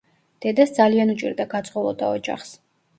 [0.45, 2.61] დედას ძალიან უჭირდა გაძღოლოდა ოჯახს.